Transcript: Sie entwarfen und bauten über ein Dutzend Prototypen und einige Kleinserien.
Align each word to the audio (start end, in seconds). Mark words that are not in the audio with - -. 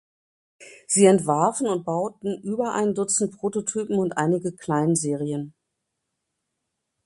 Sie 0.87 1.05
entwarfen 1.05 1.67
und 1.67 1.85
bauten 1.85 2.41
über 2.41 2.73
ein 2.73 2.95
Dutzend 2.95 3.37
Prototypen 3.37 3.99
und 3.99 4.13
einige 4.17 4.51
Kleinserien. 4.51 5.53